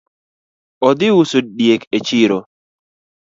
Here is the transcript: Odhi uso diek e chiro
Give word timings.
Odhi 0.87 1.09
uso 1.19 1.39
diek 1.59 1.81
e 1.97 1.99
chiro 2.07 2.39